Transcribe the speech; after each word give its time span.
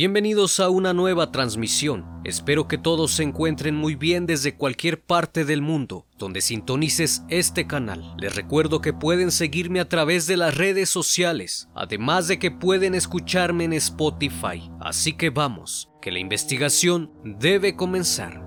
Bienvenidos 0.00 0.60
a 0.60 0.68
una 0.68 0.94
nueva 0.94 1.32
transmisión. 1.32 2.06
Espero 2.22 2.68
que 2.68 2.78
todos 2.78 3.10
se 3.10 3.24
encuentren 3.24 3.74
muy 3.74 3.96
bien 3.96 4.26
desde 4.26 4.54
cualquier 4.54 5.02
parte 5.02 5.44
del 5.44 5.60
mundo 5.60 6.06
donde 6.16 6.40
sintonices 6.40 7.24
este 7.28 7.66
canal. 7.66 8.14
Les 8.16 8.36
recuerdo 8.36 8.80
que 8.80 8.92
pueden 8.92 9.32
seguirme 9.32 9.80
a 9.80 9.88
través 9.88 10.28
de 10.28 10.36
las 10.36 10.56
redes 10.56 10.88
sociales, 10.88 11.68
además 11.74 12.28
de 12.28 12.38
que 12.38 12.52
pueden 12.52 12.94
escucharme 12.94 13.64
en 13.64 13.72
Spotify. 13.72 14.70
Así 14.78 15.14
que 15.14 15.30
vamos, 15.30 15.90
que 16.00 16.12
la 16.12 16.20
investigación 16.20 17.10
debe 17.24 17.74
comenzar. 17.74 18.40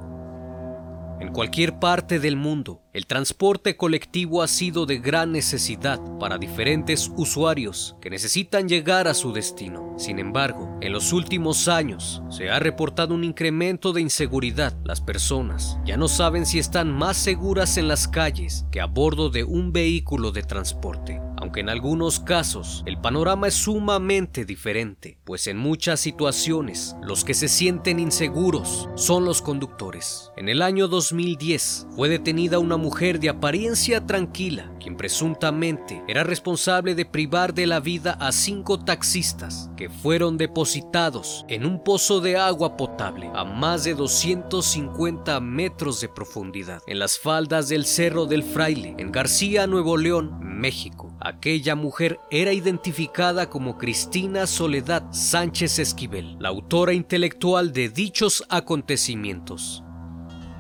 En 1.20 1.34
cualquier 1.34 1.80
parte 1.80 2.22
del 2.22 2.38
mundo, 2.38 2.81
el 2.94 3.08
transporte 3.08 3.78
colectivo 3.78 4.42
ha 4.42 4.48
sido 4.48 4.86
de 4.86 5.00
gran 5.00 5.32
necesidad 5.32 6.00
para 6.20 6.38
diferentes 6.38 7.10
usuarios 7.16 7.96
que 8.02 8.10
necesitan 8.10 8.68
llegar 8.68 9.08
a 9.08 9.14
su 9.14 9.32
destino. 9.32 9.96
Sin 9.98 10.20
embargo, 10.20 10.78
en 10.82 10.92
los 10.92 11.14
últimos 11.14 11.70
años 11.70 12.22
se 12.30 12.50
ha 12.50 12.60
reportado 12.60 13.14
un 13.14 13.24
incremento 13.24 13.94
de 13.94 14.02
inseguridad. 14.02 14.74
Las 14.84 15.00
personas 15.00 15.78
ya 15.86 15.96
no 15.96 16.10
saben 16.10 16.46
si 16.46 16.60
están 16.60 16.92
más 16.92 17.16
seguras 17.16 17.78
en 17.78 17.88
las 17.88 18.10
calles 18.10 18.66
que 18.72 18.82
a 18.82 18.88
bordo 18.88 19.30
de 19.30 19.46
un 19.46 19.72
vehículo 19.72 20.32
de 20.32 20.44
transporte 20.44 21.22
aunque 21.42 21.60
en 21.60 21.70
algunos 21.70 22.20
casos 22.20 22.84
el 22.86 23.00
panorama 23.00 23.48
es 23.48 23.56
sumamente 23.56 24.46
diferente, 24.46 25.18
pues 25.24 25.48
en 25.48 25.58
muchas 25.58 26.00
situaciones 26.00 26.96
los 27.04 27.26
que 27.26 27.34
se 27.34 27.48
sienten 27.48 28.00
inseguros 28.00 28.88
son 28.96 29.26
los 29.26 29.42
conductores. 29.42 30.32
En 30.38 30.48
el 30.48 30.62
año 30.62 30.88
2010 30.88 31.88
fue 31.96 32.10
detenida 32.10 32.60
una 32.60 32.78
mujer 32.78 33.20
de 33.20 33.30
apariencia 33.30 34.06
tranquila, 34.06 34.72
quien 34.80 34.96
presuntamente 34.96 36.04
era 36.08 36.24
responsable 36.24 36.96
de 36.96 37.06
privar 37.06 37.54
de 37.54 37.66
la 37.66 37.80
vida 37.80 38.14
a 38.20 38.32
cinco 38.32 38.80
taxistas 38.80 39.70
que 39.76 39.90
fueron 39.90 40.38
depositados 40.38 41.46
en 41.48 41.66
un 41.66 41.84
pozo 41.84 42.22
de 42.22 42.38
agua 42.38 42.78
potable 42.78 43.30
a 43.34 43.44
más 43.44 43.84
de 43.84 43.96
250 43.96 45.40
metros 45.40 46.02
de 46.02 46.10
profundidad 46.10 46.82
en 46.88 47.00
las 47.00 47.18
faldas 47.18 47.70
del 47.70 47.86
Cerro 47.86 48.26
del 48.26 48.44
Fraile, 48.44 48.96
en 48.98 49.12
García, 49.12 49.66
Nuevo 49.68 49.98
León, 49.98 50.40
México. 50.42 51.11
Aquella 51.24 51.76
mujer 51.76 52.20
era 52.32 52.52
identificada 52.52 53.48
como 53.48 53.78
Cristina 53.78 54.48
Soledad 54.48 55.04
Sánchez 55.12 55.78
Esquivel, 55.78 56.36
la 56.40 56.50
autora 56.50 56.94
intelectual 56.94 57.74
de 57.74 57.90
dichos 57.90 58.44
acontecimientos. 58.50 59.84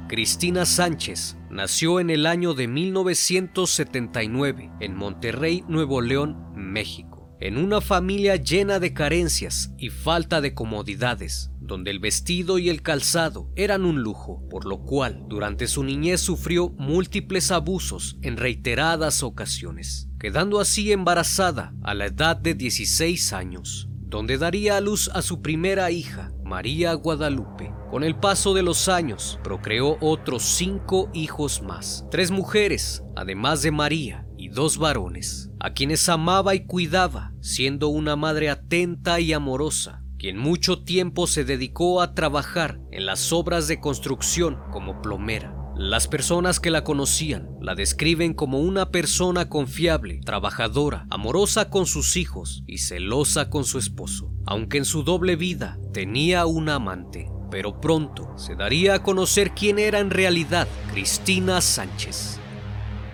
Cristina 0.08 0.67
Sánchez 0.67 1.36
nació 1.50 2.00
en 2.00 2.12
el 2.12 2.28
año 2.28 2.54
de 2.54 2.67
1979 2.67 4.70
en 4.80 4.95
Monterrey, 4.95 5.64
Nuevo 5.67 6.00
León, 6.00 6.38
México, 6.54 7.11
en 7.42 7.58
una 7.58 7.81
familia 7.81 8.38
llena 8.38 8.80
de 8.80 8.94
carencias 8.94 9.73
y 9.78 9.89
falta 9.89 10.39
de 10.39 10.53
comodidades 10.53 11.52
donde 11.72 11.89
el 11.89 12.00
vestido 12.00 12.59
y 12.59 12.70
el 12.70 12.81
calzado 12.81 13.50
eran 13.56 13.86
un 13.86 14.02
lujo, 14.02 14.44
por 14.50 14.66
lo 14.66 14.81
cual 14.81 15.23
durante 15.30 15.67
su 15.67 15.83
niñez 15.83 16.20
sufrió 16.20 16.70
múltiples 16.78 17.50
abusos 17.50 18.17
en 18.22 18.36
reiteradas 18.36 19.23
ocasiones, 19.23 20.09
quedando 20.20 20.59
así 20.59 20.92
embarazada 20.92 21.73
a 21.81 21.94
la 21.94 22.08
edad 22.08 22.36
de 22.36 22.56
16 22.56 23.31
años, 23.31 23.88
donde 24.02 24.38
daría 24.38 24.76
a 24.76 24.81
luz 24.81 25.09
a 25.14 25.22
su 25.22 25.42
primera 25.42 25.89
hija, 25.92 26.33
María 26.44 26.94
Guadalupe. 26.94 27.72
Con 27.89 28.03
el 28.03 28.17
paso 28.17 28.53
de 28.53 28.64
los 28.64 28.89
años, 28.89 29.39
procreó 29.42 29.98
otros 30.02 30.44
cinco 30.44 31.10
hijos 31.14 31.61
más, 31.61 32.05
tres 32.11 32.32
mujeres, 32.32 33.02
además 33.15 33.61
de 33.61 33.71
María, 33.71 34.27
dos 34.52 34.78
varones, 34.78 35.50
a 35.60 35.73
quienes 35.73 36.08
amaba 36.10 36.56
y 36.56 36.66
cuidaba, 36.66 37.34
siendo 37.42 37.88
una 37.88 38.16
madre 38.16 38.50
atenta 38.50 39.20
y 39.20 39.34
amorosa, 39.34 40.04
quien 40.20 40.38
mucho 40.38 40.84
tiempo 40.84 41.26
se 41.26 41.44
dedicó 41.44 42.02
a 42.02 42.14
trabajar 42.14 42.80
en 42.92 43.06
las 43.06 43.34
obras 43.34 43.67
de 43.67 43.80
construcción 43.80 44.60
como 44.72 45.02
plomera. 45.02 45.56
Las 45.76 46.08
personas 46.08 46.60
que 46.60 46.70
la 46.70 46.84
conocían 46.84 47.50
la 47.62 47.73
describen 47.73 48.34
como 48.34 48.60
una 48.60 48.92
persona 48.92 49.50
confiable, 49.50 50.20
trabajadora, 50.23 51.08
amorosa 51.10 51.70
con 51.70 51.88
sus 51.88 52.18
hijos 52.18 52.64
y 52.68 52.80
celosa 52.80 53.50
con 53.50 53.64
su 53.64 53.80
esposo, 53.80 54.32
aunque 54.45 54.78
en 54.78 54.86
su 54.86 55.04
doble 55.04 55.38
vida 55.38 55.80
tenía 55.94 56.45
una 56.45 56.76
amante. 56.76 57.32
Pero 57.50 57.82
pronto 57.82 58.38
se 58.38 58.56
daría 58.56 58.95
a 58.95 59.04
conocer 59.04 59.52
quién 59.52 59.80
era 59.80 60.00
en 60.00 60.10
realidad 60.10 60.68
Cristina 60.92 61.62
Sánchez. 61.62 62.40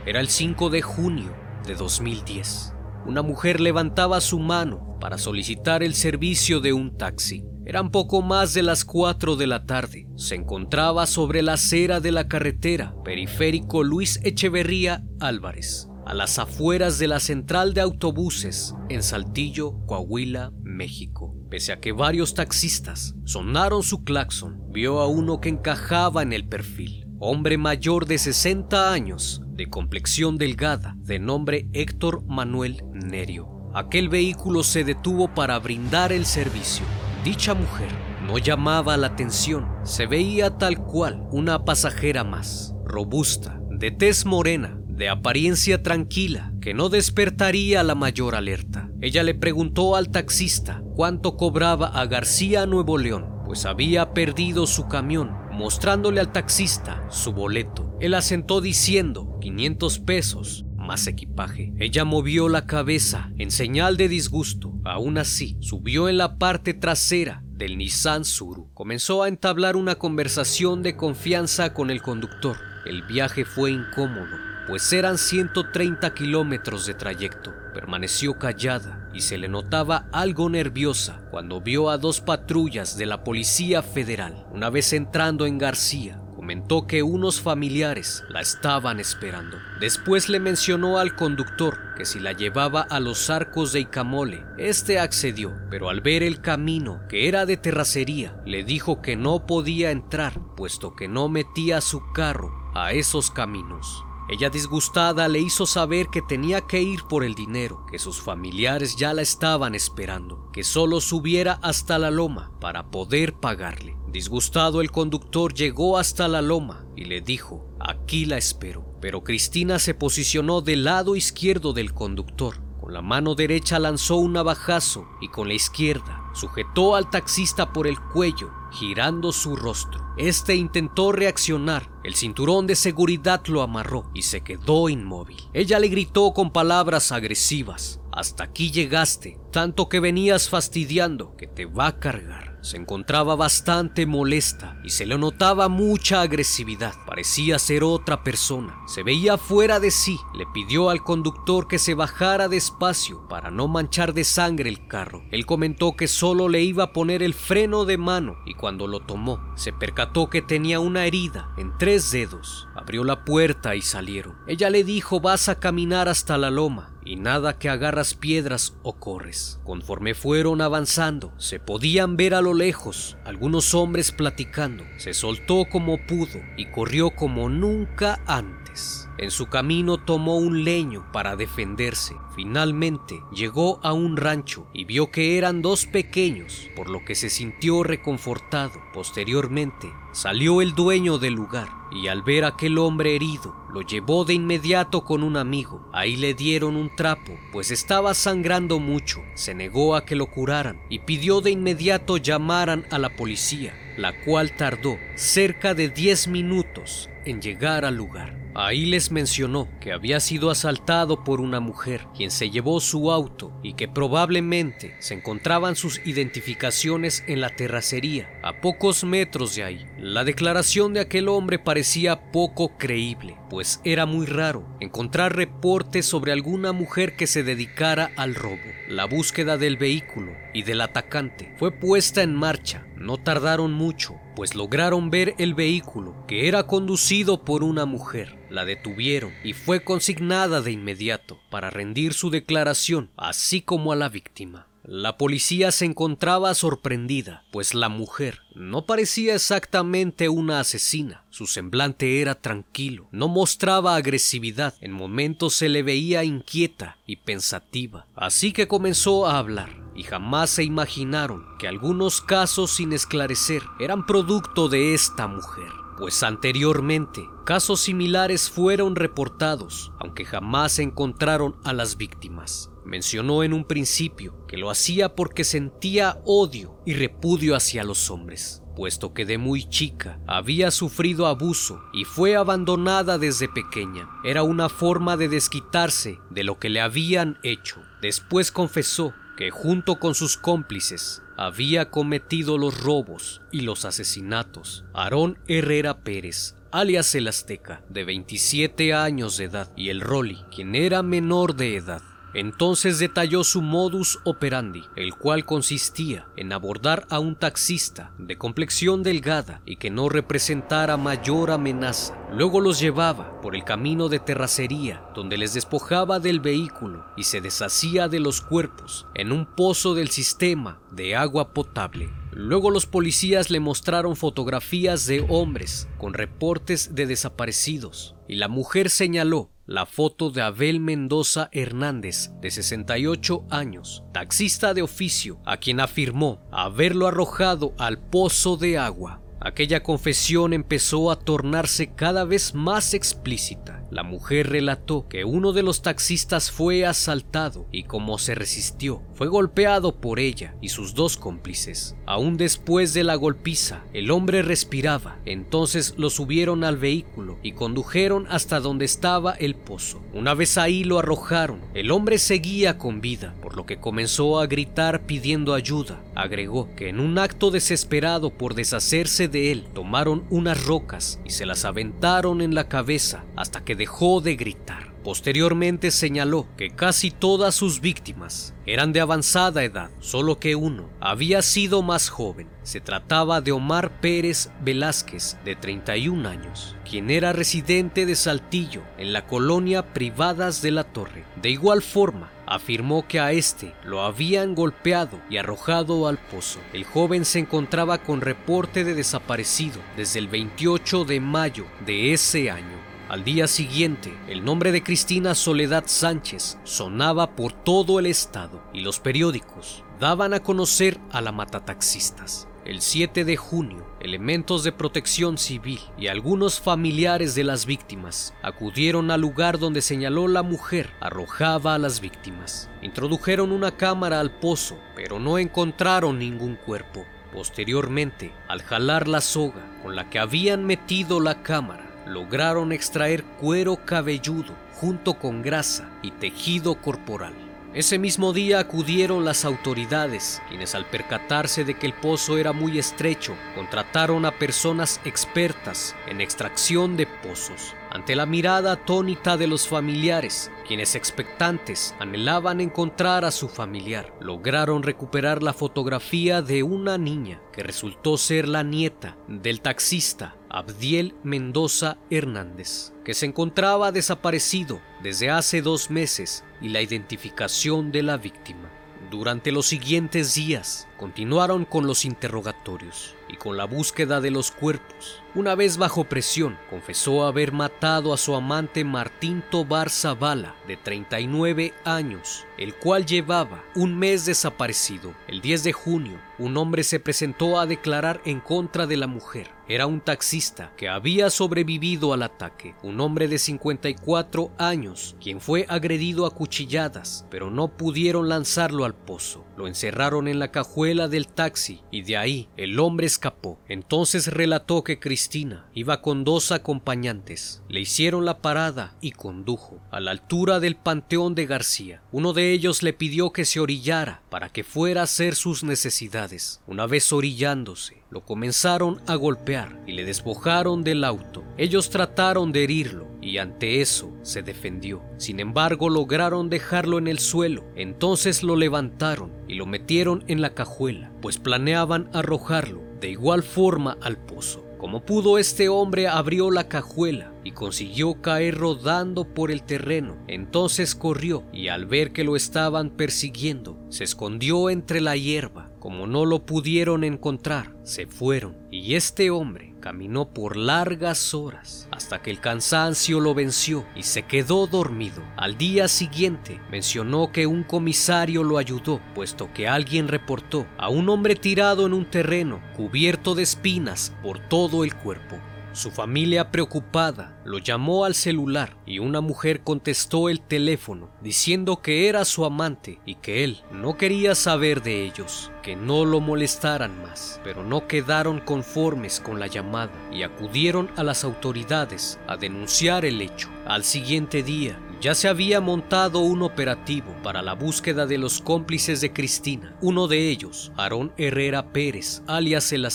Era 0.07 0.22
el 0.22 0.29
5 0.29 0.72
de 0.72 0.81
junio 0.81 1.35
de 1.68 1.75
2010 1.75 2.73
una 3.07 3.22
mujer 3.22 3.62
levantaba 3.62 4.19
su 4.19 4.38
mano 4.38 4.97
para 5.00 5.18
solicitar 5.18 5.81
el 5.81 5.94
servicio 5.94 6.59
de 6.59 6.73
un 6.73 6.97
taxi. 6.97 7.45
Eran 7.66 7.90
poco 7.90 8.22
más 8.22 8.53
de 8.53 8.63
las 8.63 8.84
4 8.84 9.38
de 9.38 9.47
la 9.47 9.66
tarde. 9.66 10.07
Se 10.18 10.35
encontraba 10.35 11.06
sobre 11.06 11.41
la 11.41 11.53
acera 11.53 12.01
de 12.01 12.12
la 12.12 12.28
carretera 12.28 12.94
periférico 13.06 13.84
Luis 13.84 14.19
Echeverría 14.23 15.06
Álvarez, 15.22 15.88
a 16.06 16.13
las 16.13 16.38
afueras 16.38 17.00
de 17.00 17.07
la 17.07 17.22
central 17.22 17.74
de 17.74 17.79
autobuses 17.79 18.75
en 18.89 19.03
Saltillo, 19.03 19.85
Coahuila, 19.85 20.51
México. 20.63 21.34
Pese 21.50 21.72
a 21.72 21.79
que 21.79 21.94
varios 21.94 22.34
taxistas 22.34 23.16
sonaron 23.24 23.84
su 23.84 24.03
claxon, 24.03 24.69
vio 24.69 25.00
a 25.00 25.07
uno 25.07 25.39
que 25.39 25.47
encajaba 25.47 26.24
en 26.24 26.34
el 26.34 26.45
perfil. 26.45 27.06
Hombre 27.19 27.57
mayor 27.57 28.06
de 28.06 28.18
60 28.18 28.91
años, 28.91 29.41
de 29.57 29.68
complexión 29.68 30.38
delgada, 30.38 30.95
de 31.00 31.19
nombre 31.19 31.68
Héctor 31.73 32.23
Manuel 32.28 32.84
Nerio. 32.94 33.72
Aquel 33.73 34.07
vehículo 34.07 34.63
se 34.63 34.84
detuvo 34.84 35.34
para 35.34 35.57
brindar 35.59 36.12
el 36.13 36.25
servicio. 36.25 36.85
Dicha 37.23 37.56
mujer 37.56 37.90
no 38.25 38.38
llamaba 38.38 38.95
la 38.97 39.07
atención, 39.07 39.68
se 39.84 40.06
veía 40.06 40.57
tal 40.57 40.78
cual 40.78 41.28
una 41.31 41.66
pasajera 41.66 42.23
más, 42.23 42.75
robusta, 42.85 43.59
de 43.72 43.91
tez 43.91 44.25
morena, 44.25 44.79
de 44.85 45.09
apariencia 45.09 45.81
tranquila, 45.81 46.53
que 46.62 46.74
no 46.74 46.89
despertaría 46.89 47.84
la 47.84 47.95
mayor 47.95 48.35
alerta. 48.35 48.89
Ella 49.01 49.24
le 49.24 49.34
preguntó 49.34 49.95
al 49.95 50.09
taxista 50.09 50.84
cuánto 50.95 51.35
cobraba 51.35 51.88
a 51.88 52.06
García 52.06 52.66
Nuevo 52.66 52.97
León, 52.97 53.41
pues 53.45 53.66
había 53.66 54.13
perdido 54.13 54.68
su 54.68 54.88
camión 54.88 55.47
mostrándole 55.57 56.19
al 56.19 56.31
taxista 56.31 57.03
su 57.09 57.34
boleto. 57.34 57.97
Él 58.00 58.13
asentó 58.13 58.62
diciendo 58.62 59.38
500 59.41 60.00
pesos 60.00 60.66
más 60.78 61.07
equipaje. 61.07 61.73
Ella 61.79 62.06
movió 62.06 62.47
la 62.47 62.66
cabeza 62.66 63.31
en 63.38 63.51
señal 63.51 63.97
de 63.97 64.07
disgusto. 64.07 64.73
Aún 64.85 65.18
así, 65.18 65.57
subió 65.59 66.07
en 66.07 66.18
la 66.18 66.38
parte 66.38 66.73
trasera 66.73 67.44
del 67.45 67.78
Nissan 67.78 68.23
Suru. 68.23 68.69
Comenzó 68.73 69.23
a 69.23 69.28
entablar 69.28 69.75
una 69.75 69.95
conversación 69.95 70.84
de 70.84 70.95
confianza 70.95 71.74
con 71.74 71.89
el 71.89 72.01
conductor. 72.01 72.57
El 72.85 73.01
viaje 73.03 73.44
fue 73.44 73.72
incómodo 73.72 74.56
pues 74.67 74.91
eran 74.91 75.17
130 75.17 76.13
kilómetros 76.13 76.85
de 76.85 76.94
trayecto. 76.94 77.53
Permaneció 77.73 78.38
callada 78.38 79.09
y 79.13 79.22
se 79.22 79.38
le 79.38 79.47
notaba 79.47 80.07
algo 80.11 80.50
nerviosa 80.50 81.22
cuando 81.31 81.61
vio 81.61 81.89
a 81.89 81.97
dos 81.97 82.19
patrullas 82.22 82.97
de 82.97 83.06
la 83.06 83.23
Policía 83.23 83.81
Federal. 83.81 84.45
Una 84.51 84.69
vez 84.69 84.91
entrando 84.94 85.45
en 85.45 85.57
García, 85.57 86.19
comentó 86.35 86.85
que 86.85 87.03
unos 87.03 87.41
familiares 87.41 88.23
la 88.29 88.41
estaban 88.41 89.00
esperando. 89.00 89.57
Después 89.79 90.29
le 90.29 90.39
mencionó 90.39 90.97
al 90.97 91.16
conductor 91.16 91.77
que 91.97 92.06
si 92.06 92.19
la 92.19 92.31
llevaba 92.31 92.81
a 92.81 93.00
los 93.00 93.29
arcos 93.29 93.74
de 93.74 93.81
Icamole, 93.81 94.45
este 94.57 95.00
accedió, 95.00 95.53
pero 95.69 95.89
al 95.89 96.01
ver 96.01 96.24
el 96.24 96.42
camino, 96.42 97.01
que 97.09 97.27
era 97.27 97.45
de 97.45 97.57
terracería, 97.57 98.39
le 98.45 98.63
dijo 98.63 99.01
que 99.01 99.15
no 99.15 99.45
podía 99.45 99.92
entrar, 99.92 100.39
puesto 100.56 100.95
que 100.95 101.07
no 101.07 101.27
metía 101.27 101.81
su 101.81 102.01
carro 102.13 102.51
a 102.75 102.92
esos 102.92 103.31
caminos. 103.31 104.06
Ella 104.29 104.50
disgustada 104.50 105.27
le 105.29 105.39
hizo 105.39 105.65
saber 105.65 106.07
que 106.07 106.21
tenía 106.21 106.62
que 106.62 106.81
ir 106.81 107.03
por 107.03 107.24
el 107.24 107.33
dinero, 107.33 107.85
que 107.89 107.97
sus 107.97 108.21
familiares 108.21 108.97
ya 108.97 109.13
la 109.13 109.21
estaban 109.21 109.74
esperando, 109.74 110.51
que 110.51 110.63
solo 110.63 111.00
subiera 111.00 111.59
hasta 111.62 111.97
la 111.97 112.12
loma 112.12 112.51
para 112.59 112.91
poder 112.91 113.35
pagarle. 113.35 113.95
Disgustado 114.07 114.81
el 114.81 114.91
conductor 114.91 115.53
llegó 115.53 115.97
hasta 115.97 116.27
la 116.27 116.41
loma 116.41 116.85
y 116.95 117.06
le 117.06 117.21
dijo, 117.21 117.68
aquí 117.79 118.25
la 118.25 118.38
espero. 118.38 118.85
Pero 119.00 119.24
Cristina 119.24 119.79
se 119.79 119.94
posicionó 119.94 120.62
del 120.62 120.83
lado 120.83 121.15
izquierdo 121.15 121.71
del 121.71 121.94
conductor. 121.94 122.56
Con 122.81 122.94
la 122.94 123.01
mano 123.01 123.35
derecha 123.35 123.80
lanzó 123.80 124.15
un 124.15 124.33
navajazo 124.33 125.07
y 125.21 125.27
con 125.30 125.47
la 125.47 125.53
izquierda 125.53 126.23
sujetó 126.33 126.95
al 126.95 127.09
taxista 127.09 127.73
por 127.73 127.88
el 127.88 128.00
cuello, 128.00 128.51
girando 128.72 129.31
su 129.31 129.56
rostro. 129.56 130.14
Este 130.18 130.56
intentó 130.56 131.12
reaccionar, 131.12 131.90
el 132.04 132.16
cinturón 132.16 132.68
de 132.68 132.75
seguridad 132.75 133.46
lo 133.48 133.62
amarró 133.62 134.10
y 134.14 134.24
se 134.24 134.42
quedó 134.42 134.90
inmóvil. 134.90 135.38
Ella 135.54 135.80
le 135.80 135.88
gritó 135.88 136.34
con 136.34 136.52
palabras 136.52 137.12
agresivas, 137.12 138.00
hasta 138.12 138.44
aquí 138.46 138.72
llegaste, 138.72 139.40
tanto 139.52 139.90
que 139.90 140.00
venías 140.00 140.50
fastidiando 140.50 141.36
que 141.38 141.48
te 141.48 141.66
va 141.66 141.88
a 141.88 142.00
cargar. 142.00 142.56
Se 142.68 142.75
encontraba 142.75 143.38
bastante 143.38 144.06
molesta 144.06 144.78
y 144.84 144.90
se 144.90 145.06
le 145.06 145.18
notaba 145.18 145.69
mucha 145.69 146.19
agresividad. 146.19 146.96
Parecía 147.06 147.60
ser 147.60 147.86
otra 147.86 148.25
persona. 148.25 148.78
Se 148.88 149.04
veía 149.04 149.38
fuera 149.38 149.80
de 149.80 149.90
sí. 149.90 150.19
Le 150.38 150.46
pidió 150.48 150.90
al 150.90 151.02
conductor 151.02 151.69
que 151.69 151.80
se 151.80 151.94
bajara 151.94 152.50
despacio 152.50 153.25
para 153.30 153.52
no 153.52 153.69
manchar 153.69 154.14
de 154.14 154.25
sangre 154.25 154.68
el 154.68 154.86
carro. 154.86 155.24
Él 155.31 155.46
comentó 155.46 155.96
que 155.96 156.10
solo 156.10 156.50
le 156.50 156.62
iba 156.62 156.84
a 156.84 156.92
poner 156.92 157.24
el 157.24 157.34
freno 157.34 157.86
de 157.86 157.98
mano 157.98 158.36
y 158.46 158.54
cuando 158.54 158.86
lo 158.86 159.00
tomó 159.00 159.40
se 159.56 159.72
percató 159.72 160.30
que 160.30 160.42
tenía 160.42 160.81
una 160.81 161.06
herida 161.06 161.54
en 161.56 161.72
tres 161.78 162.12
dedos. 162.12 162.68
Abrió 162.75 163.06
la 163.06 163.24
puerta 163.24 163.78
y 163.78 163.81
salieron. 163.81 164.36
Ella 164.46 164.69
le 164.69 164.84
dijo 164.84 165.22
vas 165.22 165.48
a 165.48 165.62
caminar 165.62 166.10
hasta 166.10 166.38
la 166.38 166.52
loma 166.52 166.96
y 167.07 167.15
nada 167.15 167.57
que 167.57 167.69
agarras 167.69 168.15
piedras 168.15 168.75
o 168.83 168.94
corres. 168.94 169.59
Conforme 169.63 170.13
fueron 170.13 170.62
avanzando, 170.62 171.31
se 171.38 171.59
podían 171.59 172.18
ver 172.18 172.33
a 172.33 172.42
lo 172.42 172.54
lejos 172.54 173.15
algunos 173.24 173.74
hombres 173.74 174.12
platicando. 174.12 174.83
Se 174.98 175.13
soltó 175.13 175.63
como 175.71 176.06
pudo 176.06 176.42
y 176.57 176.69
corrió 176.69 177.12
como 177.12 177.48
nunca 177.48 178.19
antes. 178.27 179.06
En 179.18 179.31
su 179.31 179.48
camino 179.48 179.98
tomó 179.98 180.38
un 180.38 180.64
leño 180.64 181.06
para 181.12 181.36
defenderse. 181.36 182.16
Finalmente 182.36 183.24
llegó 183.31 183.80
a 183.81 183.92
un 183.94 184.16
rancho 184.16 184.68
y 184.74 184.86
vio 184.86 185.10
que 185.10 185.40
eran 185.40 185.64
dos 185.64 185.88
pequeños, 185.88 186.69
por 186.75 186.88
lo 186.90 187.04
que 187.04 187.16
se 187.16 187.31
sintió 187.31 187.81
reconfortado. 187.81 188.80
Posteriormente 188.94 189.92
salió 190.12 190.62
el 190.62 190.75
dueño 190.75 191.18
del 191.18 191.34
lugar 191.34 191.69
y 191.92 192.10
al 192.10 192.22
ver 192.22 192.44
a 192.44 192.50
aquel 192.50 192.78
hombre 192.78 193.16
herido, 193.16 193.56
lo 193.74 193.81
llevó 193.81 194.24
de 194.24 194.36
inmediato 194.36 195.04
con 195.04 195.24
un 195.24 195.36
amigo. 195.36 195.88
Ahí 195.94 196.16
le 196.16 196.34
dieron 196.34 196.75
un 196.75 196.96
trapo, 196.96 197.40
pues 197.52 197.72
estaba 197.72 198.14
sangrando 198.14 198.80
mucho. 198.80 199.24
Se 199.34 199.56
negó 199.56 199.96
a 199.96 200.06
que 200.06 200.16
lo 200.16 200.28
curaran 200.28 200.80
y 200.90 201.00
pidió 201.00 201.42
de 201.42 201.52
inmediato 201.52 202.18
llamaran 202.18 202.86
a 202.92 203.00
la 203.00 203.16
policía, 203.16 203.74
la 203.98 204.14
cual 204.24 204.56
tardó 204.56 204.98
cerca 205.16 205.74
de 205.74 205.90
10 205.90 206.28
minutos 206.28 207.10
en 207.25 207.42
llegar 207.42 207.84
al 207.84 207.96
lugar. 207.96 208.37
Ahí 208.59 208.88
les 208.88 209.12
mencionó 209.12 209.68
que 209.80 209.94
había 209.94 210.19
sido 210.19 210.50
asaltado 210.50 211.24
por 211.24 211.42
una 211.42 211.59
mujer, 211.59 212.07
quien 212.15 212.31
se 212.31 212.50
llevó 212.50 212.80
su 212.80 213.12
auto 213.12 213.51
y 213.62 213.74
que 213.74 213.88
probablemente 213.88 214.95
se 214.98 215.13
encontraban 215.13 215.75
sus 215.75 216.01
identificaciones 216.07 217.24
en 217.27 217.39
la 217.39 217.51
terracería, 217.51 218.27
a 218.47 218.61
pocos 218.61 219.03
metros 219.03 219.55
de 219.55 219.63
ahí. 219.65 219.85
La 219.99 220.23
declaración 220.23 220.94
de 220.94 221.01
aquel 221.01 221.27
hombre 221.27 221.59
parecía 221.59 222.31
poco 222.31 222.77
creíble, 222.77 223.38
pues 223.49 223.81
era 223.83 224.05
muy 224.05 224.25
raro 224.25 224.65
encontrar 224.79 225.35
reportes 225.35 226.05
sobre 226.05 226.31
alguna 226.31 226.71
mujer 226.71 227.17
que 227.17 227.27
se 227.27 227.44
dedicara 227.44 228.11
al 228.15 228.35
robo. 228.35 228.57
La 228.88 229.03
búsqueda 229.03 229.57
del 229.57 229.75
vehículo 229.75 230.31
y 230.53 230.63
del 230.63 230.79
atacante 230.79 231.53
fue 231.57 231.71
puesta 231.71 232.23
en 232.23 232.35
marcha. 232.35 232.85
No 232.95 233.17
tardaron 233.17 233.73
mucho, 233.73 234.15
pues 234.33 234.55
lograron 234.55 235.09
ver 235.09 235.35
el 235.39 235.53
vehículo, 235.53 236.15
que 236.25 236.47
era 236.47 236.63
conducido 236.63 237.44
por 237.44 237.63
una 237.65 237.85
mujer. 237.85 238.38
La 238.49 238.63
detuvieron 238.63 239.33
y 239.44 239.51
fue 239.53 239.83
consignada 239.83 240.61
de 240.61 240.71
inmediato 240.71 241.38
para 241.49 241.69
rendir 241.69 242.13
su 242.13 242.29
declaración, 242.29 243.11
así 243.17 243.61
como 243.61 243.91
a 243.91 243.97
la 243.97 244.07
víctima. 244.07 244.67
La 244.89 245.18
policía 245.18 245.74
se 245.74 245.84
encontraba 245.84 246.54
sorprendida, 246.54 247.44
pues 247.51 247.74
la 247.74 247.89
mujer 247.89 248.39
no 248.56 248.86
parecía 248.86 249.36
exactamente 249.36 250.30
una 250.30 250.62
asesina. 250.62 251.25
Su 251.30 251.45
semblante 251.45 252.22
era 252.22 252.36
tranquilo, 252.36 253.10
no 253.12 253.28
mostraba 253.28 253.98
agresividad, 253.98 254.75
en 254.80 254.94
momentos 254.94 255.56
se 255.56 255.68
le 255.68 255.84
veía 255.84 256.24
inquieta 256.24 257.00
y 257.06 257.18
pensativa. 257.18 258.07
Así 258.16 258.54
que 258.54 258.69
comenzó 258.69 259.28
a 259.28 259.39
hablar, 259.39 259.75
y 259.94 260.04
jamás 260.04 260.51
se 260.51 260.63
imaginaron 260.63 261.45
que 261.60 261.68
algunos 261.68 262.22
casos 262.22 262.72
sin 262.72 262.94
esclarecer 262.94 263.63
eran 263.81 264.06
producto 264.06 264.69
de 264.69 264.94
esta 264.94 265.28
mujer 265.28 265.68
pues 265.98 266.22
anteriormente 266.22 267.28
casos 267.44 267.80
similares 267.80 268.51
fueron 268.51 268.95
reportados, 268.95 269.92
aunque 270.00 270.25
jamás 270.25 270.78
encontraron 270.78 271.56
a 271.63 271.74
las 271.74 271.98
víctimas. 271.98 272.69
Mencionó 272.88 273.44
en 273.44 273.51
un 273.51 273.66
principio 273.66 274.45
que 274.48 274.56
lo 274.56 274.69
hacía 274.69 275.13
porque 275.13 275.44
sentía 275.44 276.22
odio 276.24 276.81
y 276.86 276.94
repudio 276.94 277.54
hacia 277.54 277.84
los 277.84 278.10
hombres, 278.10 278.63
puesto 278.78 279.13
que 279.13 279.25
de 279.25 279.38
muy 279.38 279.68
chica 279.68 280.22
había 280.25 280.72
sufrido 280.72 281.28
abuso 281.28 281.81
y 281.92 282.06
fue 282.06 282.38
abandonada 282.38 283.18
desde 283.18 283.50
pequeña. 283.50 284.07
Era 284.24 284.44
una 284.44 284.69
forma 284.69 285.18
de 285.18 285.28
desquitarse 285.28 286.18
de 286.30 286.45
lo 286.45 286.60
que 286.60 286.69
le 286.69 286.80
habían 286.80 287.39
hecho. 287.44 287.81
Después 288.01 288.54
confesó 288.54 289.13
que 289.36 289.51
junto 289.51 290.00
con 290.00 290.16
sus 290.16 290.38
cómplices 290.38 291.22
había 291.36 291.92
cometido 291.92 292.57
los 292.57 292.81
robos 292.81 293.42
y 293.51 293.62
los 293.62 293.83
asesinatos. 293.83 294.86
Aarón 294.94 295.40
Herrera 295.50 296.06
Pérez, 296.06 296.56
alias 296.72 297.13
el 297.16 297.28
Azteca, 297.28 297.83
de 297.90 298.06
27 298.06 298.94
años 298.94 299.36
de 299.36 299.44
edad, 299.44 299.74
y 299.75 299.90
el 299.90 300.00
Rolly, 300.00 300.38
quien 300.56 300.74
era 300.74 301.04
menor 301.04 301.56
de 301.56 301.75
edad. 301.75 302.01
Entonces 302.33 303.00
detalló 303.00 303.44
su 303.44 303.62
modus 303.62 304.19
operandi, 304.24 304.83
el 304.95 305.15
cual 305.15 305.45
consistía 305.45 306.27
en 306.35 306.53
abordar 306.53 307.07
a 307.09 307.19
un 307.19 307.35
taxista 307.35 308.12
de 308.18 308.38
complexión 308.38 309.03
delgada 309.03 309.62
y 309.65 309.77
que 309.77 309.89
no 309.89 310.09
representara 310.09 310.97
mayor 310.97 311.51
amenaza. 311.51 312.18
Luego 312.31 312.59
los 312.59 312.79
llevaba 312.79 313.41
por 313.41 313.56
el 313.56 313.63
camino 313.63 314.09
de 314.09 314.19
terracería, 314.19 315.03
donde 315.15 315.38
les 315.38 315.53
despojaba 315.53 316.19
del 316.19 316.39
vehículo 316.39 317.06
y 317.15 317.24
se 317.24 317.41
deshacía 317.41 318.07
de 318.07 318.19
los 318.19 318.41
cuerpos 318.41 319.07
en 319.15 319.31
un 319.31 319.45
pozo 319.45 319.95
del 319.95 320.09
sistema 320.09 320.80
de 320.91 321.15
agua 321.15 321.53
potable. 321.53 322.09
Luego 322.31 322.69
los 322.69 322.85
policías 322.85 323.50
le 323.50 323.59
mostraron 323.59 324.15
fotografías 324.15 325.07
de 325.07 325.25
hombres 325.27 325.88
con 325.97 326.13
reportes 326.13 326.94
de 326.94 327.07
desaparecidos 327.07 328.15
y 328.27 328.35
la 328.35 328.47
mujer 328.47 328.89
señaló 328.89 329.50
la 329.68 329.86
foto 329.86 330.30
de 330.31 330.42
Abel 330.42 330.80
Mendoza 330.80 331.50
Hernández, 331.52 332.31
de 332.40 332.52
68 332.52 333.46
años, 333.50 334.06
taxista 334.14 334.74
de 334.74 334.81
oficio, 334.81 335.42
a 335.46 335.58
quien 335.58 335.81
afirmó 335.81 336.40
haberlo 336.52 337.06
arrojado 337.06 337.74
al 337.78 338.00
pozo 338.00 338.56
de 338.56 338.78
agua. 338.78 339.22
Aquella 339.42 339.84
confesión 339.84 340.54
empezó 340.54 341.12
a 341.12 341.19
tornarse 341.19 341.94
cada 341.94 342.24
vez 342.24 342.56
más 342.56 342.94
explícita. 342.94 343.76
La 343.89 344.04
mujer 344.04 344.50
relató 344.50 345.07
que 345.07 345.24
uno 345.24 345.54
de 345.54 345.63
los 345.63 345.81
taxistas 345.81 346.51
fue 346.51 346.86
asaltado 346.86 347.68
y 347.72 347.84
como 347.84 348.18
se 348.18 348.36
resistió, 348.36 349.01
fue 349.13 349.28
golpeado 349.28 349.95
por 349.95 350.19
ella 350.19 350.56
y 350.61 350.69
sus 350.69 350.94
dos 350.94 351.16
cómplices. 351.16 351.95
Aún 352.06 352.35
después 352.35 352.94
de 352.94 353.04
la 353.04 353.16
golpiza, 353.16 353.83
el 353.94 354.11
hombre 354.11 354.42
respiraba, 354.42 355.19
entonces 355.26 355.94
lo 355.97 356.09
subieron 356.09 356.66
al 356.66 356.78
vehículo 356.78 357.38
y 357.44 357.54
condujeron 357.54 358.28
hasta 358.30 358.59
donde 358.59 358.83
estaba 358.85 359.33
el 359.33 359.56
pozo. 359.56 360.02
Una 360.14 360.33
vez 360.33 360.57
ahí 360.57 360.83
lo 360.83 361.00
arrojaron, 361.00 361.61
el 361.73 361.92
hombre 361.92 362.18
seguía 362.18 362.78
con 362.78 363.00
vida, 363.00 363.35
por 363.42 363.56
lo 363.56 363.66
que 363.66 363.80
comenzó 363.80 364.40
a 364.40 364.47
gritar 364.47 365.06
pidiendo 365.06 365.54
ayuda. 365.54 366.02
Agregó 366.14 366.76
que 366.76 366.90
en 366.90 367.00
un 367.00 367.18
acto 367.19 367.52
desesperado 367.52 368.31
por 368.31 368.54
deshacerse 368.54 369.30
de 369.30 369.52
él, 369.52 369.64
tomaron 369.73 370.26
unas 370.30 370.66
rocas 370.66 371.19
y 371.23 371.30
se 371.30 371.45
las 371.45 371.64
aventaron 371.64 372.42
en 372.42 372.54
la 372.54 372.68
cabeza 372.68 373.23
hasta 373.35 373.64
que 373.64 373.77
dejó 373.78 374.19
de 374.19 374.36
gritar. 374.36 374.88
Posteriormente 375.04 375.92
señaló 375.92 376.48
que 376.57 376.72
casi 376.72 377.12
todas 377.12 377.56
sus 377.56 377.80
víctimas 377.80 378.54
eran 378.66 378.92
de 378.92 379.00
avanzada 379.00 379.64
edad, 379.64 379.90
solo 380.02 380.38
que 380.38 380.56
uno 380.56 380.90
había 381.00 381.42
sido 381.42 381.81
más 381.81 382.10
joven. 382.10 382.50
Se 382.64 382.81
trataba 382.81 383.40
de 383.40 383.54
Omar 383.54 384.02
Pérez 384.02 384.50
Velázquez, 384.62 385.38
de 385.46 385.56
31 385.56 386.28
años, 386.28 386.76
quien 386.84 387.10
era 387.10 387.31
residente 387.31 388.06
de 388.06 388.18
Saltillo, 388.18 388.81
en 388.98 389.14
la 389.14 389.26
colonia 389.26 389.94
Privadas 389.94 390.62
de 390.62 390.72
la 390.72 390.84
Torre. 390.84 391.24
De 391.42 391.52
igual 391.52 391.81
forma, 391.81 392.30
afirmó 392.46 393.07
que 393.07 393.22
a 393.22 393.31
este 393.31 393.74
lo 393.86 394.02
habían 394.02 394.56
golpeado 394.56 395.22
y 395.30 395.38
arrojado 395.38 396.10
al 396.10 396.18
pozo. 396.18 396.60
El 396.74 396.84
joven 396.84 397.24
se 397.24 397.40
encontraba 397.40 398.00
con 398.00 398.19
reporte 398.19 398.84
de 398.84 398.94
desaparecido 398.94 399.80
desde 399.96 400.19
el 400.19 400.28
28 400.28 401.06
de 401.06 401.22
mayo 401.22 401.66
de 401.86 402.12
ese 402.12 402.52
año. 402.52 402.77
Al 403.09 403.23
día 403.23 403.47
siguiente, 403.47 404.14
el 404.28 404.44
nombre 404.44 404.73
de 404.73 404.83
Cristina 404.83 405.33
Soledad 405.33 405.85
Sánchez 405.87 406.57
sonaba 406.66 407.37
por 407.37 407.54
todo 407.54 407.99
el 407.99 408.06
estado 408.06 408.61
y 408.73 408.81
los 408.81 408.99
periódicos 408.99 409.85
daban 409.97 410.33
a 410.33 410.42
conocer 410.42 410.99
a 411.11 411.21
la 411.21 411.31
matataxistas. 411.31 412.49
El 412.66 412.81
7 412.81 413.23
de 413.23 413.37
junio, 413.37 413.87
elementos 414.02 414.66
de 414.66 414.73
protección 414.73 415.37
civil 415.37 415.80
y 415.97 416.07
algunos 416.07 416.59
familiares 416.59 417.33
de 417.33 417.45
las 417.45 417.66
víctimas 417.66 418.33
acudieron 418.42 419.09
al 419.09 419.21
lugar 419.21 419.57
donde 419.57 419.81
señaló 419.81 420.28
la 420.28 420.44
mujer 420.44 420.90
arrojaba 420.99 421.76
a 421.76 421.78
las 421.78 422.02
víctimas. 422.02 422.69
Introdujeron 422.81 423.54
una 423.54 423.71
cámara 423.71 424.19
al 424.19 424.31
pozo, 424.31 424.78
pero 424.97 425.18
no 425.18 425.37
encontraron 425.37 426.19
ningún 426.19 426.57
cuerpo. 426.57 427.06
Posteriormente, 427.33 428.33
al 428.49 428.64
jalar 428.64 429.07
la 429.07 429.21
soga 429.21 429.80
con 429.81 429.95
la 429.95 430.09
que 430.09 430.19
habían 430.19 430.66
metido 430.66 431.21
la 431.21 431.42
cámara, 431.42 431.86
lograron 432.07 432.71
extraer 432.71 433.23
cuero 433.23 433.78
cabelludo 433.85 434.54
junto 434.76 435.16
con 435.16 435.42
grasa 435.42 435.90
y 436.02 436.11
tejido 436.11 436.76
corporal. 436.76 437.33
Ese 437.73 437.99
mismo 437.99 438.33
día 438.33 438.59
acudieron 438.59 439.26
las 439.26 439.45
autoridades, 439.45 440.42
quienes 440.49 440.73
al 440.73 440.85
percatarse 440.85 441.64
de 441.64 441.76
que 441.76 441.85
el 441.85 441.94
pozo 441.94 442.37
era 442.37 442.54
muy 442.54 442.80
estrecho, 442.80 443.35
contrataron 443.56 444.26
a 444.26 444.31
personas 444.31 445.02
expertas 445.06 445.95
en 446.07 446.21
extracción 446.21 446.97
de 446.97 447.06
pozos. 447.06 447.76
Ante 447.92 448.16
la 448.16 448.26
mirada 448.26 448.71
atónita 448.71 449.37
de 449.37 449.47
los 449.47 449.68
familiares, 449.68 450.49
quienes 450.66 450.95
expectantes 450.95 451.94
anhelaban 451.99 452.61
encontrar 452.61 453.26
a 453.26 453.31
su 453.31 453.49
familiar, 453.49 454.14
lograron 454.21 454.81
recuperar 454.81 455.44
la 455.44 455.54
fotografía 455.54 456.42
de 456.42 456.64
una 456.64 456.97
niña 456.97 457.42
que 457.52 457.64
resultó 457.64 458.18
ser 458.18 458.47
la 458.47 458.64
nieta 458.64 459.18
del 459.28 459.61
taxista 459.61 460.36
Abdiel 460.49 461.13
Mendoza 461.23 461.97
Hernández, 462.09 462.94
que 463.04 463.13
se 463.13 463.25
encontraba 463.25 463.92
desaparecido 463.92 464.80
desde 465.01 465.30
hace 465.30 465.61
dos 465.61 465.89
meses 465.89 466.44
y 466.61 466.69
la 466.69 466.81
identificación 466.81 467.92
de 467.92 468.04
la 468.04 468.18
víctima. 468.18 468.69
Durante 469.11 469.51
los 469.51 469.68
siguientes 469.68 470.35
días 470.35 470.86
continuaron 470.97 471.66
con 471.66 471.87
los 471.87 472.06
interrogatorios 472.06 473.16
y 473.30 473.35
con 473.35 473.57
la 473.57 473.66
búsqueda 473.66 474.21
de 474.21 474.31
los 474.31 474.51
cuerpos. 474.51 475.21
Una 475.35 475.54
vez 475.54 475.77
bajo 475.77 476.06
presión, 476.06 476.57
confesó 476.69 477.25
haber 477.25 477.51
matado 477.51 478.13
a 478.13 478.18
su 478.18 478.35
amante 478.35 478.83
Martín 478.83 479.44
Tobar 479.51 479.89
Zavala, 479.89 480.56
de 480.68 480.77
39 480.77 481.73
años, 481.85 482.45
el 482.57 482.73
cual 482.73 483.06
llevaba 483.06 483.63
un 483.75 483.97
mes 483.99 484.25
desaparecido. 484.25 485.13
El 485.27 485.42
10 485.42 485.63
de 485.63 485.73
junio, 485.73 486.19
un 486.39 486.57
hombre 486.57 486.83
se 486.83 486.99
presentó 486.99 487.59
a 487.59 487.68
declarar 487.68 488.21
en 488.25 488.39
contra 488.39 488.87
de 488.87 488.97
la 488.97 489.07
mujer. 489.07 489.51
Era 489.68 489.85
un 489.85 489.99
taxista 489.99 490.71
que 490.77 490.87
había 490.87 491.30
sobrevivido 491.30 492.13
al 492.13 492.23
ataque, 492.23 492.73
un 492.83 493.01
hombre 493.01 493.27
de 493.27 493.37
54 493.37 494.51
años, 494.57 495.18
quien 495.21 495.42
fue 495.42 495.66
agredido 495.68 496.25
a 496.25 496.31
cuchilladas, 496.31 497.25
pero 497.30 497.51
no 497.51 497.68
pudieron 497.68 498.30
lanzarlo 498.30 498.85
al 498.85 498.95
pozo. 498.95 499.45
Lo 499.57 499.68
encerraron 499.68 500.30
en 500.30 500.39
la 500.39 500.51
cajuela 500.51 500.86
del 500.87 501.27
taxi 501.27 501.81
y 501.91 502.03
de 502.03 502.15
ahí 502.15 502.47
el 502.56 502.79
hombre 502.79 503.07
escapó. 503.07 503.59
Entonces 503.67 504.27
relató 504.27 504.85
que 504.85 504.99
Cristina 504.99 505.69
iba 505.73 506.01
con 506.01 506.23
dos 506.23 506.53
acompañantes. 506.53 507.61
Le 507.67 507.81
hicieron 507.81 508.23
la 508.23 508.41
parada 508.41 508.95
y 509.01 509.11
condujo 509.11 509.81
a 509.91 509.99
la 509.99 510.11
altura 510.11 510.61
del 510.61 510.77
Panteón 510.77 511.35
de 511.35 511.45
García. 511.45 512.01
Uno 512.13 512.32
de 512.32 512.53
ellos 512.53 512.84
le 512.84 512.93
pidió 512.93 513.34
que 513.34 513.43
se 513.43 513.60
orillara 513.60 514.21
para 514.29 514.47
que 514.47 514.63
fuera 514.63 515.01
a 515.01 515.03
hacer 515.03 515.36
sus 515.36 515.63
necesidades. 515.65 516.62
Una 516.67 516.88
vez 516.88 517.12
orillándose, 517.12 518.01
lo 518.10 518.23
comenzaron 518.23 519.01
a 519.08 519.15
golpear 519.15 519.84
y 519.86 519.91
le 519.91 520.06
despojaron 520.06 520.86
del 520.86 521.03
auto. 521.03 521.43
Ellos 521.58 521.89
trataron 521.89 522.53
de 522.53 522.63
herirlo 522.63 523.07
y 523.28 523.39
ante 523.39 523.82
eso 523.82 524.12
se 524.22 524.41
defendió. 524.41 525.04
Sin 525.17 525.39
embargo, 525.39 525.89
lograron 525.89 526.50
dejarlo 526.50 526.98
en 526.98 527.08
el 527.08 527.19
suelo. 527.19 527.65
Entonces 527.76 528.41
lo 528.41 528.56
levantaron 528.56 529.32
y 529.48 529.56
lo 529.56 529.65
metieron 529.65 530.24
en 530.28 530.41
la 530.41 530.54
cajuela, 530.54 531.12
pues 531.22 531.38
planeaban 531.38 532.10
arrojarlo 532.13 532.82
de 533.02 533.10
igual 533.10 533.43
forma 533.43 533.98
al 534.02 534.17
pozo. 534.17 534.63
Como 534.78 535.02
pudo, 535.02 535.39
este 535.39 535.69
hombre 535.69 536.08
abrió 536.08 536.52
la 536.52 536.69
cajuela 536.69 537.34
y 537.43 537.52
consiguió 537.52 538.22
caer 538.22 538.56
rodando 538.56 539.26
por 539.26 539.50
el 539.50 539.63
terreno. 539.63 540.15
Entonces 540.28 540.93
corrió 540.93 541.43
y 541.52 541.67
al 541.67 541.88
ver 541.88 542.13
que 542.13 542.24
lo 542.24 542.36
estaban 542.36 542.91
persiguiendo, 542.91 543.78
se 543.89 544.04
escondió 544.04 544.69
entre 544.69 545.02
la 545.02 545.17
hierba. 545.17 545.72
Como 545.80 546.06
no 546.06 546.26
lo 546.26 546.46
pudieron 546.46 547.04
encontrar, 547.04 547.76
se 547.84 548.08
fueron 548.08 548.56
y 548.72 548.96
este 548.96 549.32
hombre 549.32 549.74
caminó 549.88 550.25
por 550.27 550.58
largas 550.58 551.34
horas 551.34 551.88
hasta 551.91 552.21
que 552.21 552.29
el 552.29 552.41
cansancio 552.41 553.21
lo 553.21 553.34
venció 553.34 553.86
y 553.95 554.03
se 554.03 554.23
quedó 554.23 554.67
dormido. 554.67 555.23
Al 555.38 555.58
día 555.58 555.88
siguiente 555.88 556.60
mencionó 556.69 557.32
que 557.32 557.47
un 557.47 557.63
comisario 557.63 558.43
lo 558.43 558.58
ayudó, 558.58 558.99
puesto 559.15 559.49
que 559.53 559.69
alguien 559.69 560.10
reportó 560.10 560.67
a 560.77 560.89
un 560.89 561.08
hombre 561.08 561.36
tirado 561.36 561.86
en 561.86 561.93
un 561.93 562.03
terreno 562.03 562.60
cubierto 562.75 563.34
de 563.34 563.43
espinas 563.43 564.12
por 564.21 564.39
todo 564.39 564.84
el 564.84 564.93
cuerpo. 564.93 565.38
Su 565.78 565.91
familia 565.91 566.50
preocupada 566.50 567.39
lo 567.46 567.60
llamó 567.60 568.06
al 568.06 568.15
celular 568.15 568.76
y 568.88 568.98
una 568.98 569.22
mujer 569.22 569.62
contestó 569.62 570.28
el 570.28 570.41
teléfono 570.41 571.12
diciendo 571.22 571.84
que 571.84 572.10
era 572.10 572.26
su 572.26 572.46
amante 572.46 573.00
y 573.06 573.13
que 573.13 573.43
él 573.43 573.62
no 573.72 573.96
quería 573.96 574.34
saber 574.34 574.82
de 574.82 575.06
ellos, 575.06 575.52
que 575.62 575.76
no 575.76 576.04
lo 576.04 576.19
molestaran 576.19 577.00
más, 577.04 577.39
pero 577.43 577.63
no 577.63 577.86
quedaron 577.88 578.39
conformes 578.39 579.19
con 579.19 579.39
la 579.39 579.46
llamada 579.46 579.91
y 580.12 580.24
acudieron 580.24 580.89
a 580.96 581.04
las 581.04 581.24
autoridades 581.24 582.17
a 582.26 582.38
denunciar 582.38 583.06
el 583.06 583.22
hecho. 583.22 583.48
Al 583.67 583.84
siguiente 583.84 584.41
día, 584.41 584.80
ya 585.01 585.13
se 585.13 585.27
había 585.27 585.62
montado 585.62 586.19
un 586.19 586.41
operativo 586.41 587.15
para 587.21 587.41
la 587.41 587.54
búsqueda 587.54 588.06
de 588.08 588.17
los 588.17 588.41
cómplices 588.41 589.01
de 589.01 589.13
Cristina. 589.13 589.75
Uno 589.82 590.08
de 590.08 590.30
ellos, 590.30 590.71
Aarón 590.77 591.13
Herrera 591.17 591.71
Pérez, 591.71 592.23
alias 592.27 592.73
el 592.73 592.88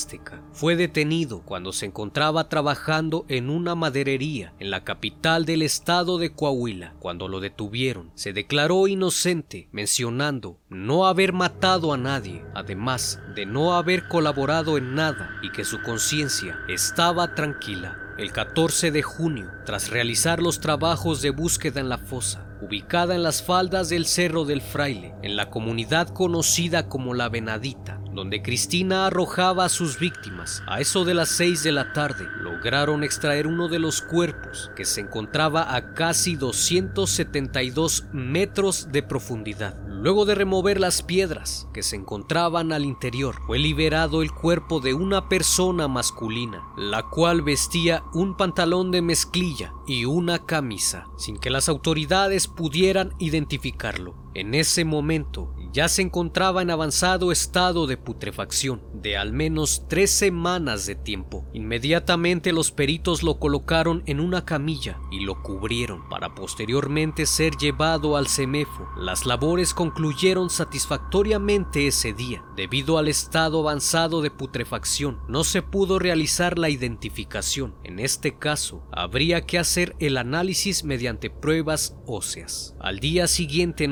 fue 0.52 0.76
detenido 0.76 1.42
cuando 1.42 1.72
se 1.72 1.86
encontraba 1.86 2.48
trabajando 2.48 3.24
en 3.28 3.50
una 3.50 3.74
maderería 3.74 4.54
en 4.58 4.70
la 4.70 4.84
capital 4.84 5.44
del 5.44 5.62
estado 5.62 6.18
de 6.18 6.32
Coahuila. 6.32 6.94
Cuando 6.98 7.28
lo 7.28 7.40
detuvieron, 7.40 8.10
se 8.14 8.32
declaró 8.32 8.86
inocente, 8.86 9.68
mencionando 9.70 10.58
no 10.68 11.06
haber 11.06 11.32
matado 11.32 11.92
a 11.92 11.96
nadie, 11.96 12.44
además 12.54 13.20
de 13.34 13.46
no 13.46 13.74
haber 13.74 14.08
colaborado 14.08 14.78
en 14.78 14.94
nada 14.94 15.38
y 15.42 15.50
que 15.50 15.64
su 15.64 15.80
conciencia 15.82 16.58
estaba 16.68 17.34
tranquila. 17.34 18.01
El 18.18 18.30
14 18.30 18.90
de 18.90 19.02
junio, 19.02 19.50
tras 19.64 19.88
realizar 19.88 20.42
los 20.42 20.60
trabajos 20.60 21.22
de 21.22 21.30
búsqueda 21.30 21.80
en 21.80 21.88
la 21.88 21.96
fosa, 21.96 22.44
ubicada 22.60 23.14
en 23.14 23.22
las 23.22 23.42
faldas 23.42 23.88
del 23.88 24.04
Cerro 24.04 24.44
del 24.44 24.60
Fraile, 24.60 25.14
en 25.22 25.34
la 25.34 25.48
comunidad 25.48 26.08
conocida 26.08 26.88
como 26.88 27.14
La 27.14 27.30
Venadita, 27.30 28.02
donde 28.12 28.42
Cristina 28.42 29.06
arrojaba 29.06 29.64
a 29.64 29.70
sus 29.70 29.98
víctimas. 29.98 30.62
A 30.66 30.80
eso 30.80 31.06
de 31.06 31.14
las 31.14 31.30
6 31.30 31.62
de 31.62 31.72
la 31.72 31.94
tarde, 31.94 32.28
lograron 32.38 33.02
extraer 33.02 33.46
uno 33.46 33.68
de 33.68 33.78
los 33.78 34.02
cuerpos 34.02 34.70
que 34.76 34.84
se 34.84 35.00
encontraba 35.00 35.74
a 35.74 35.94
casi 35.94 36.36
272 36.36 38.04
metros 38.12 38.92
de 38.92 39.02
profundidad. 39.02 39.74
Luego 40.02 40.24
de 40.24 40.34
remover 40.34 40.80
las 40.80 41.00
piedras 41.00 41.68
que 41.72 41.84
se 41.84 41.94
encontraban 41.94 42.72
al 42.72 42.84
interior, 42.84 43.36
fue 43.46 43.60
liberado 43.60 44.22
el 44.22 44.32
cuerpo 44.32 44.80
de 44.80 44.94
una 44.94 45.28
persona 45.28 45.86
masculina, 45.86 46.66
la 46.76 47.08
cual 47.08 47.42
vestía 47.42 48.02
un 48.12 48.36
pantalón 48.36 48.90
de 48.90 49.00
mezclilla 49.00 49.74
y 49.86 50.04
una 50.04 50.44
camisa, 50.44 51.06
sin 51.16 51.38
que 51.38 51.50
las 51.50 51.68
autoridades 51.68 52.48
pudieran 52.48 53.14
identificarlo. 53.20 54.21
En 54.34 54.54
ese 54.54 54.84
momento 54.84 55.54
ya 55.72 55.88
se 55.88 56.02
encontraba 56.02 56.62
en 56.62 56.70
avanzado 56.70 57.32
estado 57.32 57.86
de 57.86 57.96
putrefacción 57.96 58.82
de 58.94 59.16
al 59.16 59.32
menos 59.32 59.84
tres 59.88 60.10
semanas 60.10 60.86
de 60.86 60.94
tiempo. 60.94 61.46
Inmediatamente 61.52 62.52
los 62.52 62.70
peritos 62.70 63.22
lo 63.22 63.38
colocaron 63.38 64.02
en 64.06 64.20
una 64.20 64.44
camilla 64.44 65.00
y 65.10 65.20
lo 65.20 65.42
cubrieron 65.42 66.08
para 66.08 66.34
posteriormente 66.34 67.26
ser 67.26 67.56
llevado 67.56 68.16
al 68.16 68.28
CEMEFO. 68.28 68.88
Las 68.96 69.26
labores 69.26 69.74
concluyeron 69.74 70.50
satisfactoriamente 70.50 71.86
ese 71.86 72.12
día. 72.12 72.44
Debido 72.54 72.98
al 72.98 73.08
estado 73.08 73.60
avanzado 73.60 74.20
de 74.22 74.30
putrefacción, 74.30 75.20
no 75.28 75.42
se 75.42 75.62
pudo 75.62 75.98
realizar 75.98 76.58
la 76.58 76.68
identificación. 76.68 77.74
En 77.82 77.98
este 77.98 78.38
caso, 78.38 78.86
habría 78.92 79.46
que 79.46 79.58
hacer 79.58 79.96
el 79.98 80.16
análisis 80.16 80.84
mediante 80.84 81.30
pruebas 81.30 81.96
óseas. 82.06 82.74
Al 82.78 83.00
día 83.00 83.26
siguiente 83.26 83.88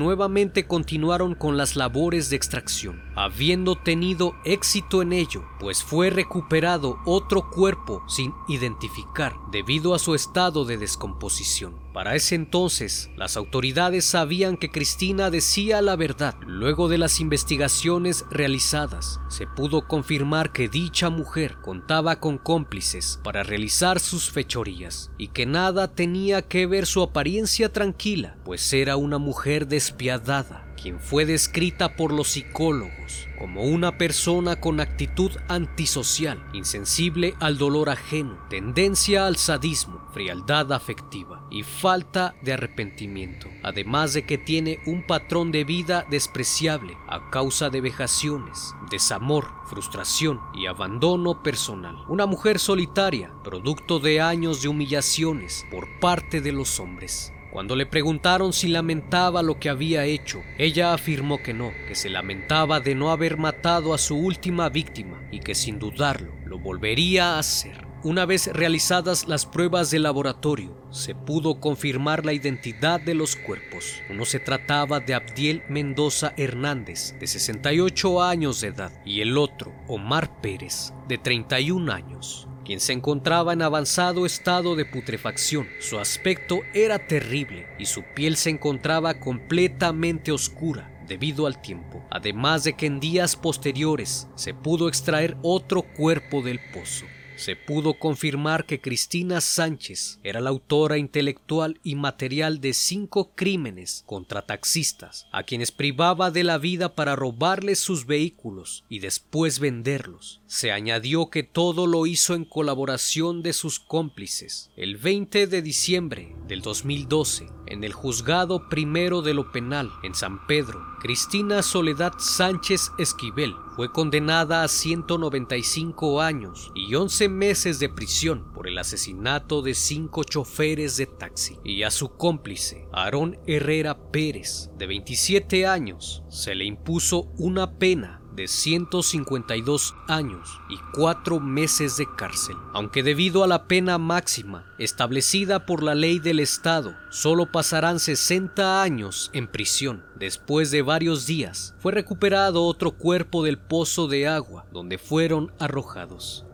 continuaron 0.66 1.34
con 1.34 1.56
las 1.56 1.76
labores 1.76 2.30
de 2.30 2.36
extracción, 2.36 3.02
habiendo 3.16 3.76
tenido 3.76 4.34
éxito 4.44 5.02
en 5.02 5.12
ello, 5.12 5.44
pues 5.58 5.82
fue 5.82 6.10
recuperado 6.10 6.98
otro 7.04 7.50
cuerpo 7.50 8.02
sin 8.08 8.32
identificar 8.48 9.34
debido 9.50 9.94
a 9.94 9.98
su 9.98 10.14
estado 10.14 10.64
de 10.64 10.78
descomposición. 10.78 11.74
Para 11.92 12.14
ese 12.14 12.36
entonces, 12.36 13.10
las 13.16 13.36
autoridades 13.36 14.04
sabían 14.04 14.56
que 14.56 14.70
Cristina 14.70 15.30
decía 15.30 15.82
la 15.82 15.96
verdad. 15.96 16.36
Luego 16.46 16.88
de 16.88 16.98
las 16.98 17.20
investigaciones 17.20 18.24
realizadas, 18.30 19.20
se 19.28 19.46
pudo 19.46 19.88
confirmar 19.88 20.52
que 20.52 20.68
dicha 20.68 21.10
mujer 21.10 21.56
contaba 21.60 22.20
con 22.20 22.38
cómplices 22.38 23.20
para 23.24 23.42
realizar 23.42 23.98
sus 23.98 24.30
fechorías 24.30 25.10
y 25.18 25.28
que 25.28 25.46
nada 25.46 25.88
tenía 25.88 26.42
que 26.42 26.66
ver 26.66 26.86
su 26.86 27.02
apariencia 27.02 27.72
tranquila, 27.72 28.36
pues 28.44 28.72
era 28.72 28.96
una 28.96 29.18
mujer 29.18 29.66
despiadada 29.66 30.69
quien 30.80 31.00
fue 31.00 31.26
descrita 31.26 31.96
por 31.96 32.12
los 32.12 32.28
psicólogos 32.28 33.28
como 33.40 33.62
una 33.62 33.96
persona 33.96 34.56
con 34.56 34.80
actitud 34.80 35.30
antisocial, 35.48 36.46
insensible 36.52 37.34
al 37.40 37.56
dolor 37.56 37.88
ajeno, 37.88 38.38
tendencia 38.50 39.26
al 39.26 39.36
sadismo, 39.36 40.06
frialdad 40.12 40.72
afectiva 40.74 41.46
y 41.50 41.62
falta 41.62 42.34
de 42.42 42.52
arrepentimiento, 42.52 43.48
además 43.62 44.12
de 44.12 44.26
que 44.26 44.36
tiene 44.36 44.80
un 44.84 45.06
patrón 45.06 45.52
de 45.52 45.64
vida 45.64 46.04
despreciable 46.10 46.98
a 47.08 47.30
causa 47.30 47.70
de 47.70 47.80
vejaciones, 47.80 48.74
desamor, 48.90 49.46
frustración 49.68 50.38
y 50.52 50.66
abandono 50.66 51.42
personal. 51.42 51.96
Una 52.08 52.26
mujer 52.26 52.58
solitaria, 52.58 53.32
producto 53.42 54.00
de 54.00 54.20
años 54.20 54.60
de 54.60 54.68
humillaciones 54.68 55.64
por 55.70 55.88
parte 55.98 56.42
de 56.42 56.52
los 56.52 56.78
hombres. 56.78 57.32
Cuando 57.52 57.74
le 57.74 57.84
preguntaron 57.84 58.52
si 58.52 58.68
lamentaba 58.68 59.42
lo 59.42 59.58
que 59.58 59.70
había 59.70 60.04
hecho, 60.04 60.42
ella 60.56 60.94
afirmó 60.94 61.42
que 61.42 61.52
no, 61.52 61.72
que 61.88 61.96
se 61.96 62.08
lamentaba 62.08 62.78
de 62.78 62.94
no 62.94 63.10
haber 63.10 63.38
matado 63.38 63.92
a 63.92 63.98
su 63.98 64.16
última 64.16 64.68
víctima 64.68 65.20
y 65.32 65.40
que 65.40 65.56
sin 65.56 65.80
dudarlo 65.80 66.32
lo 66.44 66.58
volvería 66.60 67.34
a 67.34 67.38
hacer. 67.40 67.90
Una 68.02 68.24
vez 68.24 68.46
realizadas 68.46 69.28
las 69.28 69.44
pruebas 69.44 69.90
de 69.90 69.98
laboratorio, 69.98 70.74
se 70.90 71.14
pudo 71.14 71.60
confirmar 71.60 72.24
la 72.24 72.32
identidad 72.32 72.98
de 72.98 73.14
los 73.14 73.36
cuerpos. 73.36 74.00
Uno 74.08 74.24
se 74.24 74.40
trataba 74.40 75.00
de 75.00 75.12
Abdiel 75.12 75.62
Mendoza 75.68 76.32
Hernández, 76.38 77.14
de 77.18 77.26
68 77.26 78.22
años 78.22 78.62
de 78.62 78.68
edad, 78.68 78.92
y 79.04 79.20
el 79.20 79.36
otro, 79.36 79.74
Omar 79.86 80.40
Pérez, 80.40 80.94
de 81.08 81.18
31 81.18 81.92
años 81.92 82.48
quien 82.70 82.78
se 82.78 82.92
encontraba 82.92 83.52
en 83.52 83.62
avanzado 83.62 84.24
estado 84.24 84.76
de 84.76 84.84
putrefacción. 84.84 85.66
Su 85.80 85.98
aspecto 85.98 86.60
era 86.72 87.04
terrible 87.04 87.66
y 87.80 87.86
su 87.86 88.04
piel 88.14 88.36
se 88.36 88.50
encontraba 88.50 89.18
completamente 89.18 90.30
oscura 90.30 90.88
debido 91.04 91.48
al 91.48 91.60
tiempo, 91.60 92.06
además 92.12 92.62
de 92.62 92.74
que 92.74 92.86
en 92.86 93.00
días 93.00 93.34
posteriores 93.34 94.28
se 94.36 94.54
pudo 94.54 94.86
extraer 94.86 95.36
otro 95.42 95.82
cuerpo 95.82 96.42
del 96.42 96.60
pozo 96.72 97.06
se 97.40 97.56
pudo 97.56 97.94
confirmar 97.94 98.66
que 98.66 98.80
Cristina 98.80 99.40
Sánchez 99.40 100.20
era 100.22 100.40
la 100.40 100.50
autora 100.50 100.98
intelectual 100.98 101.80
y 101.82 101.94
material 101.94 102.60
de 102.60 102.74
cinco 102.74 103.32
crímenes 103.34 104.04
contra 104.06 104.42
taxistas, 104.42 105.26
a 105.32 105.42
quienes 105.44 105.72
privaba 105.72 106.30
de 106.30 106.44
la 106.44 106.58
vida 106.58 106.94
para 106.94 107.16
robarles 107.16 107.78
sus 107.78 108.06
vehículos 108.06 108.84
y 108.88 108.98
después 108.98 109.58
venderlos. 109.58 110.42
Se 110.46 110.70
añadió 110.70 111.30
que 111.30 111.42
todo 111.42 111.86
lo 111.86 112.06
hizo 112.06 112.34
en 112.34 112.44
colaboración 112.44 113.42
de 113.42 113.54
sus 113.54 113.80
cómplices. 113.80 114.70
El 114.76 114.96
20 114.96 115.46
de 115.46 115.62
diciembre 115.62 116.36
del 116.46 116.60
2012, 116.60 117.46
en 117.66 117.84
el 117.84 117.92
juzgado 117.92 118.68
primero 118.68 119.22
de 119.22 119.32
lo 119.32 119.50
penal 119.50 119.90
en 120.02 120.14
San 120.14 120.46
Pedro, 120.46 120.84
Cristina 121.00 121.62
Soledad 121.62 122.12
Sánchez 122.18 122.92
Esquivel 122.98 123.54
fue 123.74 123.90
condenada 123.90 124.62
a 124.62 124.68
195 124.68 126.20
años 126.20 126.70
y 126.74 126.94
11 126.94 127.30
meses 127.30 127.78
de 127.78 127.88
prisión 127.88 128.52
por 128.52 128.68
el 128.68 128.76
asesinato 128.76 129.62
de 129.62 129.72
cinco 129.72 130.24
choferes 130.24 130.98
de 130.98 131.06
taxi 131.06 131.56
y 131.64 131.84
a 131.84 131.90
su 131.90 132.10
cómplice, 132.10 132.86
Aarón 132.92 133.38
Herrera 133.46 134.10
Pérez, 134.10 134.68
de 134.76 134.86
27 134.86 135.66
años, 135.66 136.22
se 136.28 136.54
le 136.54 136.66
impuso 136.66 137.32
una 137.38 137.78
pena 137.78 138.19
de 138.34 138.48
152 138.48 139.94
años 140.08 140.60
y 140.68 140.76
4 140.94 141.40
meses 141.40 141.96
de 141.96 142.06
cárcel, 142.16 142.56
aunque 142.72 143.02
debido 143.02 143.44
a 143.44 143.46
la 143.46 143.64
pena 143.66 143.98
máxima 143.98 144.64
establecida 144.78 145.66
por 145.66 145.82
la 145.82 145.94
ley 145.94 146.18
del 146.18 146.40
Estado, 146.40 146.94
solo 147.10 147.50
pasarán 147.50 147.98
60 147.98 148.82
años 148.82 149.30
en 149.32 149.46
prisión. 149.46 150.04
Después 150.16 150.70
de 150.70 150.82
varios 150.82 151.26
días, 151.26 151.74
fue 151.78 151.92
recuperado 151.92 152.64
otro 152.64 152.92
cuerpo 152.92 153.44
del 153.44 153.58
pozo 153.58 154.06
de 154.06 154.28
agua 154.28 154.66
donde 154.72 154.98
fueron 154.98 155.52
arrojados. 155.58 156.44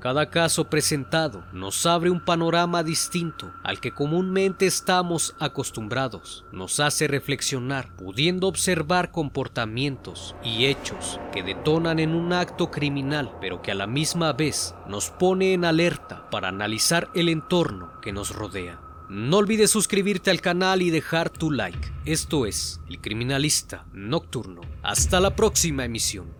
Cada 0.00 0.30
caso 0.30 0.70
presentado 0.70 1.44
nos 1.52 1.84
abre 1.84 2.10
un 2.10 2.20
panorama 2.20 2.84
distinto 2.84 3.52
al 3.64 3.80
que 3.80 3.92
comúnmente 3.92 4.64
estamos 4.64 5.34
acostumbrados. 5.40 6.44
Nos 6.52 6.78
hace 6.78 7.08
reflexionar, 7.08 7.96
pudiendo 7.96 8.46
observar 8.46 9.10
comportamientos 9.10 10.36
y 10.44 10.66
hechos 10.66 11.18
que 11.32 11.42
detonan 11.42 11.98
en 11.98 12.14
un 12.14 12.32
acto 12.32 12.70
criminal, 12.70 13.32
pero 13.40 13.60
que 13.60 13.72
a 13.72 13.74
la 13.74 13.88
misma 13.88 14.32
vez 14.32 14.76
nos 14.86 15.10
pone 15.10 15.52
en 15.52 15.64
alerta 15.64 16.30
para 16.30 16.48
analizar 16.48 17.10
el 17.14 17.28
entorno 17.28 18.00
que 18.00 18.12
nos 18.12 18.32
rodea. 18.34 18.80
No 19.08 19.38
olvides 19.38 19.70
suscribirte 19.70 20.30
al 20.30 20.40
canal 20.40 20.80
y 20.80 20.90
dejar 20.90 21.30
tu 21.30 21.50
like. 21.50 21.92
Esto 22.04 22.46
es 22.46 22.80
El 22.88 23.00
Criminalista 23.00 23.86
Nocturno. 23.92 24.60
Hasta 24.82 25.18
la 25.18 25.34
próxima 25.34 25.84
emisión. 25.84 26.37